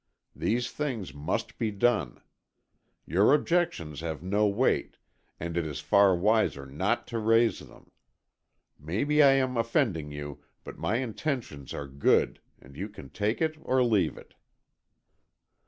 [0.35, 2.21] These things must be done.
[3.05, 4.97] Your objections have no weight,
[5.39, 7.91] and it is far wiser not to raise them.
[8.79, 13.55] Maybe I am offending you, but my intentions are good, and you can take it
[13.61, 14.33] or leave it."